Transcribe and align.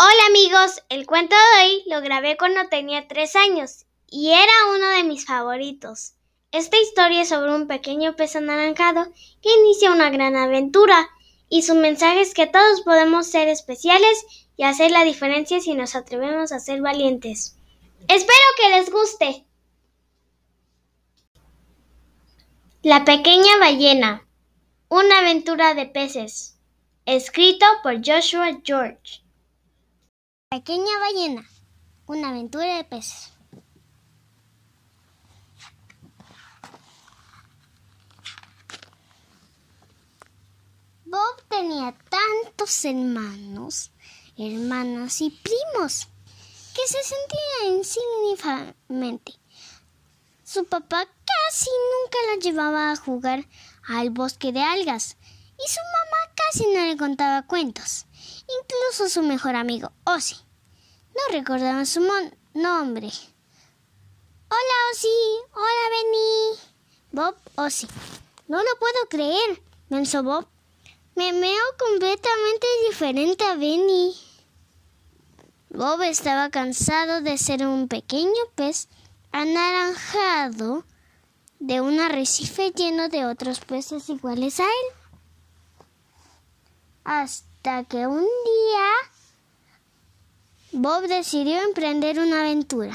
Hola 0.00 0.26
amigos, 0.28 0.80
el 0.90 1.08
cuento 1.08 1.34
de 1.34 1.60
hoy 1.60 1.82
lo 1.86 2.00
grabé 2.00 2.36
cuando 2.36 2.68
tenía 2.68 3.08
tres 3.08 3.34
años 3.34 3.84
y 4.06 4.30
era 4.30 4.52
uno 4.72 4.90
de 4.90 5.02
mis 5.02 5.26
favoritos. 5.26 6.12
Esta 6.52 6.78
historia 6.78 7.22
es 7.22 7.30
sobre 7.30 7.52
un 7.52 7.66
pequeño 7.66 8.14
pez 8.14 8.36
anaranjado 8.36 9.12
que 9.42 9.52
inicia 9.60 9.90
una 9.90 10.08
gran 10.10 10.36
aventura 10.36 11.08
y 11.48 11.62
su 11.62 11.74
mensaje 11.74 12.20
es 12.20 12.32
que 12.32 12.46
todos 12.46 12.82
podemos 12.82 13.26
ser 13.26 13.48
especiales 13.48 14.24
y 14.56 14.62
hacer 14.62 14.92
la 14.92 15.02
diferencia 15.02 15.58
si 15.58 15.74
nos 15.74 15.96
atrevemos 15.96 16.52
a 16.52 16.60
ser 16.60 16.80
valientes. 16.80 17.56
Espero 18.06 18.38
que 18.56 18.68
les 18.76 18.92
guste. 18.92 19.46
La 22.84 23.04
pequeña 23.04 23.56
ballena. 23.58 24.28
Una 24.88 25.18
aventura 25.18 25.74
de 25.74 25.86
peces. 25.86 26.56
Escrito 27.04 27.66
por 27.82 27.96
Joshua 27.96 28.60
George. 28.62 29.27
Pequeña 30.58 30.98
ballena. 30.98 31.48
Una 32.08 32.30
aventura 32.30 32.78
de 32.78 32.82
peces. 32.82 33.30
Bob 41.04 41.42
tenía 41.48 41.96
tantos 42.10 42.84
hermanos, 42.84 43.92
hermanas 44.36 45.20
y 45.20 45.30
primos 45.30 46.08
que 46.74 46.88
se 46.88 47.04
sentía 47.04 47.76
insignificante. 47.76 49.34
Su 50.42 50.64
papá 50.64 51.06
casi 51.06 51.70
nunca 51.70 52.18
la 52.32 52.40
llevaba 52.40 52.90
a 52.90 52.96
jugar 52.96 53.46
al 53.86 54.10
bosque 54.10 54.50
de 54.50 54.62
algas 54.62 55.18
y 55.56 55.70
su 55.70 55.80
mamá 55.94 56.34
casi 56.34 56.66
no 56.66 56.84
le 56.84 56.96
contaba 56.96 57.46
cuentos. 57.46 58.06
Incluso 58.60 59.08
su 59.08 59.22
mejor 59.22 59.54
amigo, 59.54 59.92
Ozzy. 60.02 60.47
No 61.18 61.32
recordaba 61.36 61.84
su 61.84 62.00
nombre. 62.54 63.10
Hola, 64.50 64.76
Ozzy. 64.92 65.08
Hola, 65.52 65.84
Benny. 65.90 66.58
Bob, 67.10 67.34
Ozzy. 67.56 67.88
No 68.46 68.58
lo 68.58 68.78
puedo 68.78 69.08
creer, 69.10 69.60
pensó 69.88 70.22
Bob. 70.22 70.46
Me 71.16 71.32
veo 71.32 71.64
completamente 71.76 72.66
diferente 72.88 73.44
a 73.44 73.56
Benny. 73.56 74.14
Bob 75.70 76.02
estaba 76.02 76.50
cansado 76.50 77.20
de 77.20 77.36
ser 77.36 77.66
un 77.66 77.88
pequeño 77.88 78.30
pez 78.54 78.88
anaranjado 79.32 80.84
de 81.58 81.80
un 81.80 81.98
arrecife 81.98 82.70
lleno 82.70 83.08
de 83.08 83.26
otros 83.26 83.58
peces 83.58 84.08
iguales 84.08 84.60
a 84.60 84.64
él. 84.64 84.94
Hasta 87.02 87.82
que 87.84 88.06
un 88.06 88.20
día 88.20 89.10
Bob 90.72 91.08
decidió 91.08 91.62
emprender 91.62 92.18
una 92.18 92.40
aventura. 92.40 92.94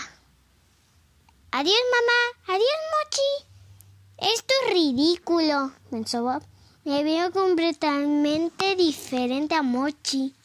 Adiós, 1.50 1.76
mamá. 1.92 2.56
Adiós, 2.56 2.70
Mochi. 2.94 4.32
Esto 4.36 4.54
es 4.62 4.74
ridículo, 4.74 5.74
pensó 5.90 6.24
Bob. 6.24 6.44
Me 6.84 7.04
veo 7.04 7.32
completamente 7.32 8.76
diferente 8.76 9.56
a 9.56 9.64
Mochi. 9.64 10.36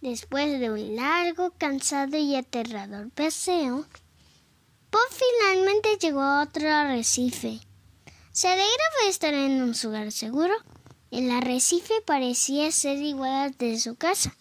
Después 0.00 0.58
de 0.58 0.70
un 0.72 0.96
largo, 0.96 1.52
cansado 1.56 2.16
y 2.16 2.34
aterrador 2.34 3.10
paseo, 3.10 3.86
Bob 4.90 5.08
finalmente 5.10 5.98
llegó 6.00 6.22
a 6.22 6.42
otro 6.42 6.68
arrecife. 6.68 7.60
Se 8.32 8.48
alegraba 8.48 9.04
de 9.04 9.08
estar 9.08 9.34
en 9.34 9.62
un 9.62 9.74
lugar 9.80 10.10
seguro. 10.10 10.54
El 11.10 11.30
arrecife 11.30 11.94
parecía 12.04 12.70
ser 12.72 12.98
igual 12.98 13.32
al 13.32 13.56
de 13.56 13.78
su 13.78 13.94
casa. 13.96 14.34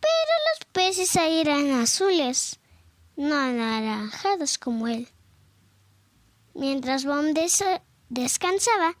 Pero 0.00 0.32
los 0.50 0.66
peces 0.72 1.16
ahí 1.16 1.40
eran 1.40 1.70
azules, 1.70 2.58
no 3.16 3.36
anaranjados 3.36 4.58
como 4.58 4.88
él. 4.88 5.08
Mientras 6.54 7.04
Bob 7.04 7.24
descansaba, 8.08 8.96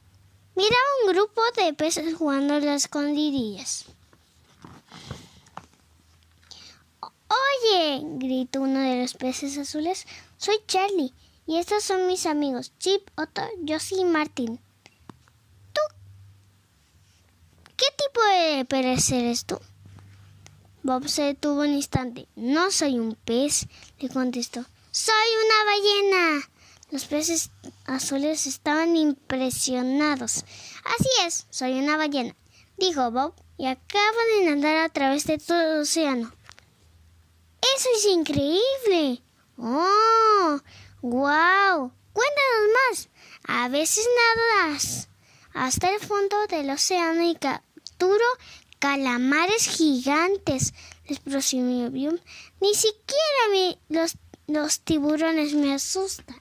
miraba 0.54 0.82
un 1.04 1.12
grupo 1.12 1.42
de 1.56 1.74
peces 1.74 2.14
jugando 2.14 2.54
a 2.54 2.60
las 2.60 2.84
escondidillas. 2.84 3.86
Oye, 7.00 8.00
gritó 8.18 8.60
uno 8.62 8.80
de 8.80 9.02
los 9.02 9.14
peces 9.14 9.56
azules, 9.58 10.06
soy 10.36 10.56
Charlie 10.66 11.12
y 11.46 11.58
estos 11.58 11.82
son 11.82 12.06
mis 12.06 12.26
amigos, 12.26 12.72
Chip, 12.78 13.08
Otto, 13.16 13.42
Josie 13.66 14.00
y 14.00 14.04
Martin. 14.04 14.58
¿Tú? 15.72 15.80
¿Qué 17.76 17.86
tipo 17.96 18.20
eres 18.60 19.44
tú? 19.44 19.58
Bob 20.82 21.08
se 21.08 21.22
detuvo 21.22 21.60
un 21.60 21.74
instante. 21.74 22.26
No 22.36 22.70
soy 22.70 22.98
un 22.98 23.14
pez, 23.14 23.66
le 23.98 24.08
contestó. 24.08 24.64
Soy 24.90 25.14
una 25.44 25.64
ballena. 25.72 26.48
Los 26.90 27.06
peces 27.06 27.50
azules 27.86 28.46
estaban 28.46 28.96
impresionados. 28.96 30.44
Así 30.84 31.08
es, 31.26 31.46
soy 31.50 31.78
una 31.78 31.96
ballena, 31.96 32.36
dijo 32.76 33.10
Bob, 33.10 33.34
y 33.56 33.66
acaba 33.66 34.18
de 34.36 34.54
nadar 34.54 34.76
a 34.76 34.88
través 34.90 35.24
de 35.24 35.38
todo 35.38 35.60
el 35.60 35.80
océano. 35.80 36.32
Eso 37.76 37.88
es 37.96 38.06
increíble. 38.06 39.22
Oh, 39.56 40.60
wow. 41.00 41.92
Cuéntanos 42.12 42.68
más. 42.90 43.08
A 43.44 43.68
veces 43.68 44.06
nadas 44.36 45.08
hasta 45.54 45.90
el 45.90 46.00
fondo 46.00 46.46
del 46.48 46.70
océano 46.70 47.22
y 47.22 47.36
calamares 48.78 49.68
gigantes. 49.68 50.74
Les 51.08 51.20
prosiguió 51.20 51.90
Ni 52.60 52.74
siquiera 52.74 53.78
los, 53.88 54.16
los 54.46 54.80
tiburones 54.80 55.54
me 55.54 55.74
asustan. 55.74 56.36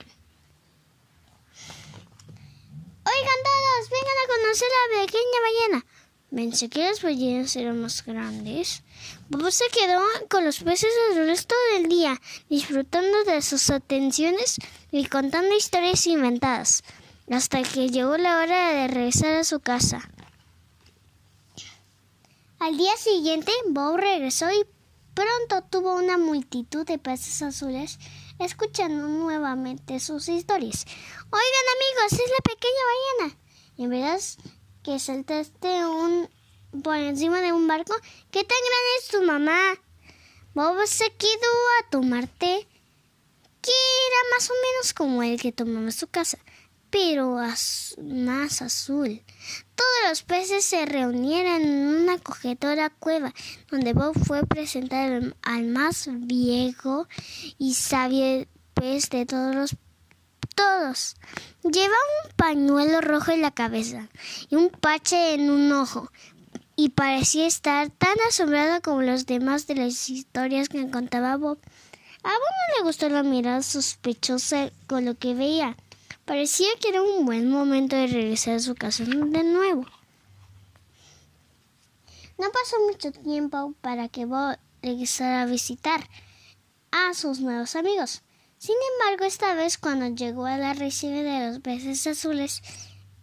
Oigan 3.04 3.40
todos, 3.44 3.90
vengan 3.90 4.18
a 4.24 4.28
conocer 4.28 4.68
la 4.70 5.02
pequeña 5.02 5.40
ballena. 5.44 5.86
Pensé 6.34 6.70
que 6.70 6.84
las 6.84 7.02
ballenas 7.02 7.56
eran 7.58 7.82
más 7.82 8.06
grandes. 8.06 8.84
Bob 9.30 9.52
se 9.52 9.66
quedó 9.68 10.02
con 10.30 10.46
los 10.46 10.60
peces 10.60 10.92
azules 11.12 11.46
todo 11.46 11.60
el 11.76 11.90
día, 11.90 12.22
disfrutando 12.50 13.24
de 13.26 13.42
sus 13.42 13.70
atenciones 13.70 14.58
y 14.92 15.08
contando 15.08 15.56
historias 15.56 16.08
inventadas, 16.08 16.84
hasta 17.30 17.64
que 17.64 17.90
llegó 17.90 18.18
la 18.18 18.38
hora 18.38 18.74
de 18.74 18.88
regresar 18.88 19.38
a 19.38 19.44
su 19.44 19.60
casa. 19.60 20.10
Al 22.62 22.78
día 22.78 22.96
siguiente, 22.96 23.52
Bob 23.70 23.98
regresó 23.98 24.46
y 24.52 24.64
pronto 25.16 25.68
tuvo 25.72 25.96
una 25.96 26.20
multitud 26.20 26.86
de 26.86 27.00
peces 27.00 27.42
azules 27.42 27.98
escuchando 28.38 29.08
nuevamente 29.08 30.00
sus 30.00 30.30
historias. 30.30 30.86
Oigan 31.32 31.66
amigos, 31.76 32.24
es 32.24 32.30
la 32.30 32.44
pequeña 32.44 32.84
ballena. 32.92 33.40
En 33.80 33.90
verdad 33.90 34.22
que 34.84 35.00
saltaste 35.00 35.88
un 35.88 36.30
por 36.84 36.98
encima 36.98 37.42
de 37.42 37.52
un 37.52 37.68
barco. 37.68 37.96
¿Qué 38.30 38.44
tan 38.44 38.60
grande 38.60 39.00
es 39.00 39.08
tu 39.08 39.24
mamá? 39.24 39.60
Bob 40.54 40.86
se 40.86 41.12
quedó 41.16 41.52
a 41.80 41.90
tomarte, 41.90 42.68
que 43.64 43.72
era 43.72 44.36
más 44.36 44.52
o 44.52 44.54
menos 44.54 44.94
como 44.94 45.24
el 45.24 45.42
que 45.42 45.52
tomaba 45.52 45.86
en 45.86 45.92
su 45.92 46.06
casa, 46.06 46.38
pero 46.92 47.38
más 47.38 48.62
azul. 48.62 49.24
Todos 49.82 50.10
los 50.10 50.22
peces 50.22 50.64
se 50.64 50.86
reunieron 50.86 51.64
en 51.64 51.88
una 52.04 52.14
acogedora 52.14 52.92
cueva, 52.92 53.34
donde 53.72 53.94
Bob 53.94 54.14
fue 54.28 54.46
presentado 54.46 55.34
al 55.42 55.66
más 55.70 56.08
viejo 56.08 57.08
y 57.58 57.74
sabio 57.74 58.46
pez 58.76 59.10
de 59.10 59.26
todos 59.26 59.56
los 59.56 59.76
todos. 60.54 61.16
Lleva 61.64 61.96
un 62.24 62.32
pañuelo 62.36 63.02
rojo 63.02 63.32
en 63.32 63.42
la 63.42 63.50
cabeza 63.50 64.08
y 64.52 64.56
un 64.56 64.70
pache 64.70 65.34
en 65.34 65.50
un 65.50 65.72
ojo, 65.72 66.12
y 66.76 66.90
parecía 66.90 67.48
estar 67.48 67.90
tan 67.90 68.16
asombrado 68.30 68.84
como 68.84 69.02
los 69.02 69.26
demás 69.26 69.66
de 69.66 69.74
las 69.74 70.12
historias 70.12 70.70
que 70.70 70.92
contaba 70.92 71.38
Bob. 71.38 71.58
A 72.22 72.30
Bob 72.30 72.30
no 72.30 72.78
le 72.78 72.84
gustó 72.84 73.10
la 73.10 73.24
mirada 73.24 73.64
sospechosa 73.64 74.70
con 74.86 75.06
lo 75.06 75.16
que 75.16 75.34
veía. 75.34 75.76
Parecía 76.32 76.70
que 76.80 76.88
era 76.88 77.02
un 77.02 77.26
buen 77.26 77.50
momento 77.50 77.98
de 77.98 78.08
regresar 78.08 78.54
a 78.54 78.60
su 78.60 78.74
casa 78.74 79.04
de 79.04 79.44
nuevo. 79.44 79.86
No 82.38 82.50
pasó 82.54 82.78
mucho 82.90 83.12
tiempo 83.12 83.74
para 83.82 84.08
que 84.08 84.24
Bob 84.24 84.58
regresara 84.82 85.42
a 85.42 85.46
visitar 85.46 86.08
a 86.90 87.14
sus 87.16 87.42
nuevos 87.42 87.76
amigos. 87.76 88.22
Sin 88.58 88.78
embargo, 88.94 89.26
esta 89.26 89.56
vez 89.56 89.78
cuando 89.78 90.08
llegó 90.08 90.46
a 90.46 90.58
la 90.58 90.74
recibe 90.74 91.22
de 91.22 91.48
los 91.48 91.60
peces 91.60 92.08
azules, 92.08 92.62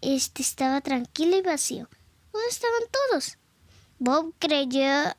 este 0.03 0.43
estaba 0.43 0.83
tranquilo 0.83 1.39
y 1.39 1.41
vacío. 1.41 1.89
¿Dónde 2.31 2.49
estaban 2.51 2.83
todos? 2.93 3.39
Bob 3.99 4.35
creyó 4.39 5.15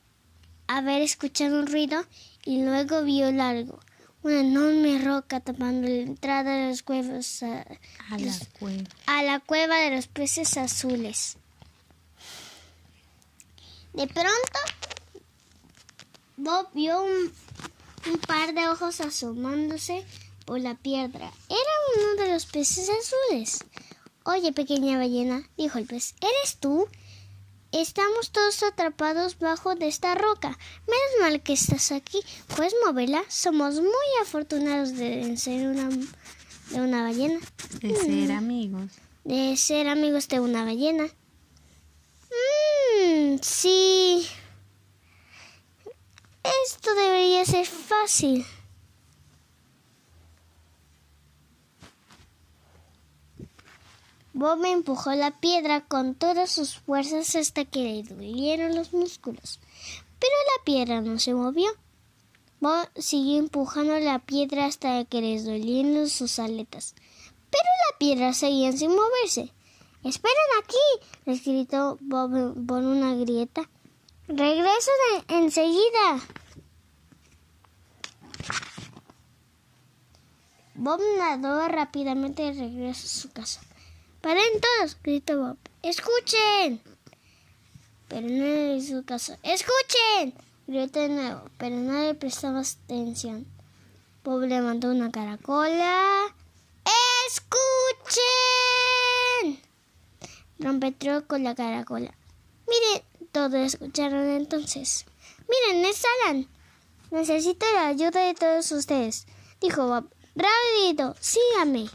haber 0.67 1.01
escuchado 1.01 1.57
un 1.57 1.65
ruido 1.65 2.05
y 2.45 2.61
luego 2.63 3.01
vio 3.01 3.31
largo 3.31 3.79
una 4.21 4.39
enorme 4.41 4.99
roca 4.99 5.39
tapando 5.39 5.87
la 5.87 5.95
entrada 5.95 6.55
de 6.55 6.69
los 6.69 6.83
cuevas 6.83 7.43
a, 7.43 7.65
la 8.17 8.33
cueva. 8.59 8.83
a 9.05 9.23
la 9.23 9.39
cueva 9.39 9.77
de 9.77 9.95
los 9.95 10.07
peces 10.07 10.57
azules. 10.57 11.37
De 13.93 14.07
pronto, 14.07 14.59
Bob 16.37 16.67
vio 16.73 17.01
un, 17.01 17.33
un 18.11 18.17
par 18.19 18.53
de 18.53 18.67
ojos 18.67 19.01
asomándose 19.01 20.05
por 20.45 20.59
la 20.59 20.75
piedra. 20.75 21.31
Era 21.49 21.73
uno 21.97 22.23
de 22.23 22.33
los 22.33 22.45
peces 22.45 22.89
azules. 22.89 23.59
Oye, 24.23 24.51
pequeña 24.51 24.97
ballena, 24.97 25.49
dijo 25.57 25.79
el 25.79 25.85
pez, 25.85 26.13
¿eres 26.21 26.57
tú? 26.59 26.87
Estamos 27.71 28.31
todos 28.31 28.63
atrapados 28.63 29.37
bajo 29.37 29.75
de 29.75 29.87
esta 29.87 30.15
roca. 30.15 30.57
Menos 30.87 31.21
mal 31.21 31.43
que 31.43 31.53
estás 31.53 31.91
aquí. 31.91 32.19
¿Puedes 32.55 32.73
moverla? 32.85 33.23
Somos 33.29 33.75
muy 33.75 34.09
afortunados 34.21 34.93
de 34.93 35.37
ser 35.37 35.67
una, 35.67 35.87
de 35.89 36.81
una 36.81 37.03
ballena. 37.03 37.39
De 37.81 37.95
ser 37.95 38.31
amigos. 38.31 38.91
De 39.23 39.55
ser 39.55 39.87
amigos 39.87 40.27
de 40.29 40.39
una 40.39 40.65
ballena. 40.65 41.05
Mmm, 42.31 43.37
sí. 43.41 44.27
Esto 46.65 46.95
debería 46.95 47.45
ser 47.45 47.67
fácil. 47.67 48.45
Bob 54.33 54.63
empujó 54.63 55.13
la 55.13 55.31
piedra 55.39 55.81
con 55.81 56.13
todas 56.13 56.51
sus 56.51 56.77
fuerzas 56.77 57.35
hasta 57.35 57.65
que 57.65 57.79
le 57.79 58.03
dolieron 58.03 58.75
los 58.75 58.93
músculos. 58.93 59.59
Pero 60.19 60.33
la 60.57 60.63
piedra 60.63 61.01
no 61.01 61.17
se 61.17 61.33
movió. 61.33 61.69
Bob 62.59 62.87
siguió 62.95 63.39
empujando 63.39 63.97
la 63.99 64.19
piedra 64.19 64.65
hasta 64.65 65.03
que 65.05 65.21
le 65.21 65.41
dolieron 65.41 66.09
sus 66.09 66.37
aletas. 66.39 66.93
Pero 67.49 67.63
la 67.91 67.97
piedra 67.97 68.33
seguía 68.33 68.71
sin 68.71 68.91
moverse. 68.91 69.51
¡Esperen 70.03 70.35
aquí! 70.61 71.07
les 71.25 71.43
gritó 71.43 71.97
Bob 72.01 72.31
por 72.67 72.83
una 72.83 73.15
grieta. 73.15 73.69
¡Regreso 74.27 74.91
enseguida! 75.27 76.21
Bob 80.75 81.01
nadó 81.17 81.67
rápidamente 81.67 82.43
de 82.43 82.53
regreso 82.53 83.05
a 83.05 83.09
su 83.09 83.31
casa. 83.31 83.61
¡Paren 84.21 84.59
todos! 84.59 84.97
gritó 85.01 85.37
Bob. 85.39 85.57
¡Escuchen! 85.81 86.81
Pero 88.09 88.27
no 88.27 88.43
le 88.43 88.75
hizo 88.75 89.05
caso. 89.05 89.37
¡Escuchen! 89.43 90.33
Gritó 90.67 90.99
de 90.99 91.09
nuevo, 91.09 91.43
pero 91.57 91.77
no 91.77 91.93
le 92.03 92.15
prestaba 92.15 92.59
atención. 92.59 93.47
Bob 94.23 94.41
levantó 94.41 94.89
una 94.89 95.09
caracola. 95.09 96.35
¡Escuchen! 97.27 98.19
Rompetró 100.59 101.25
con 101.25 101.45
la 101.45 101.55
caracola. 101.55 102.13
Miren, 102.67 103.03
todos 103.31 103.53
escucharon 103.53 104.29
entonces. 104.29 105.05
Miren, 105.47 105.85
es 105.85 106.03
Alan. 106.25 106.47
Necesito 107.11 107.65
la 107.73 107.87
ayuda 107.87 108.25
de 108.25 108.33
todos 108.33 108.69
ustedes, 108.73 109.27
dijo 109.61 109.87
Bob. 109.87 110.09
Rápido, 110.35 111.15
sígame. 111.19 111.89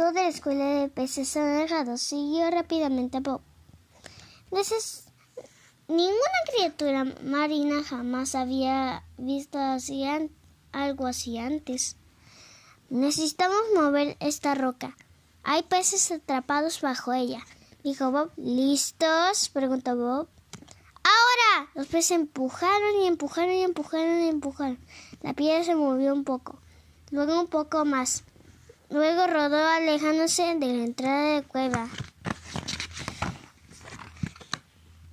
Toda 0.00 0.22
la 0.22 0.28
escuela 0.28 0.64
de 0.64 0.88
peces 0.88 1.36
anaranjados 1.36 2.00
siguió 2.00 2.50
rápidamente 2.50 3.18
a 3.18 3.20
Bob. 3.20 3.42
Ninguna 5.88 6.40
criatura 6.50 7.04
marina 7.22 7.84
jamás 7.84 8.34
había 8.34 9.04
visto 9.18 9.58
así 9.58 10.06
algo 10.72 11.06
así 11.06 11.36
antes. 11.36 11.96
Necesitamos 12.88 13.60
mover 13.74 14.16
esta 14.20 14.54
roca. 14.54 14.96
Hay 15.42 15.64
peces 15.64 16.10
atrapados 16.10 16.80
bajo 16.80 17.12
ella, 17.12 17.44
dijo 17.84 18.10
Bob. 18.10 18.32
¿Listos? 18.38 19.50
preguntó 19.50 19.96
Bob. 19.96 20.28
¡Ahora! 21.04 21.70
Los 21.74 21.88
peces 21.88 22.12
empujaron 22.12 23.02
y 23.02 23.06
empujaron 23.06 23.52
y 23.52 23.64
empujaron 23.64 24.20
y 24.22 24.28
empujaron. 24.28 24.78
La 25.20 25.34
piedra 25.34 25.62
se 25.62 25.74
movió 25.74 26.14
un 26.14 26.24
poco, 26.24 26.58
luego 27.10 27.38
un 27.38 27.48
poco 27.48 27.84
más. 27.84 28.24
Luego 28.90 29.28
rodó 29.28 29.64
alejándose 29.64 30.42
de 30.56 30.66
la 30.66 30.84
entrada 30.84 31.22
de 31.22 31.34
la 31.42 31.48
cueva. 31.48 31.88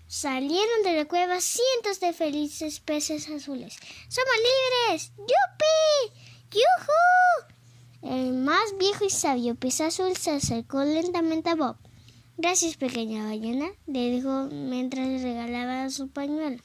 Salieron 0.07 0.83
de 0.83 0.95
la 0.95 1.05
cueva 1.05 1.39
cientos 1.39 1.99
de 1.99 2.11
felices 2.11 2.79
peces 2.79 3.29
azules. 3.29 3.77
¡Somos 4.09 4.33
libres! 4.89 5.11
¡Yupi! 5.17 6.11
¡Yuhu! 6.51 8.15
El 8.15 8.33
más 8.33 8.75
viejo 8.79 9.05
y 9.05 9.11
sabio 9.11 9.53
pez 9.53 9.79
azul 9.81 10.17
se 10.17 10.31
acercó 10.31 10.83
lentamente 10.83 11.51
a 11.51 11.55
Bob. 11.55 11.77
Gracias, 12.35 12.77
pequeña 12.77 13.25
ballena, 13.25 13.67
le 13.85 14.09
dijo 14.09 14.47
mientras 14.51 15.07
le 15.07 15.21
regalaba 15.21 15.87
su 15.91 16.07
pañuelo. 16.07 16.63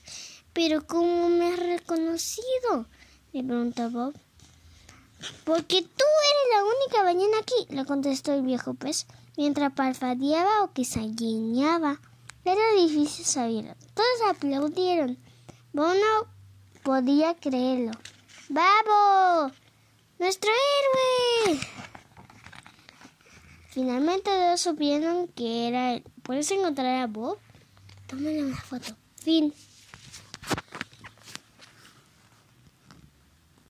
¿Pero 0.55 0.87
cómo 0.87 1.29
me 1.29 1.53
has 1.53 1.59
reconocido? 1.59 2.87
le 3.35 3.45
preguntó 3.45 3.91
Bob. 3.91 4.15
Porque 5.45 5.83
tú 5.83 6.05
eres 6.31 6.47
la 6.53 6.65
única 6.65 7.03
ballena 7.03 7.39
aquí, 7.39 7.75
le 7.75 7.85
contestó 7.85 8.33
el 8.33 8.43
viejo 8.43 8.75
pez, 8.75 9.07
mientras 9.37 9.73
parpadeaba 9.73 10.63
o 10.65 10.73
quizá 10.73 11.01
guiñaba. 11.01 12.01
Era 12.45 12.73
difícil 12.77 13.25
saberlo. 13.25 13.75
Todos 13.95 14.31
aplaudieron. 14.31 15.19
Bob 15.73 15.95
no 15.95 16.27
podía 16.83 17.35
creerlo. 17.35 17.93
¡Babo! 18.49 19.53
¡Nuestro 20.19 20.51
héroe! 20.51 21.61
Finalmente 23.71 24.31
todos 24.31 24.61
supieron 24.61 25.29
que 25.29 25.69
era 25.69 25.95
él. 25.95 26.05
¿Puedes 26.23 26.51
encontrar 26.51 27.03
a 27.03 27.07
Bob? 27.07 27.39
Tómale 28.07 28.45
una 28.45 28.57
foto. 28.61 28.95
Fin. 29.17 29.55